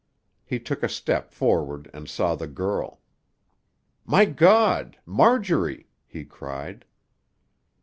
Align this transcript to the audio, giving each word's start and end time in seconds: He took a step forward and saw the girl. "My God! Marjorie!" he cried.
He 0.43 0.59
took 0.59 0.81
a 0.81 0.89
step 0.89 1.29
forward 1.31 1.87
and 1.93 2.09
saw 2.09 2.33
the 2.33 2.47
girl. 2.47 3.01
"My 4.03 4.25
God! 4.25 4.97
Marjorie!" 5.05 5.89
he 6.07 6.25
cried. 6.25 6.85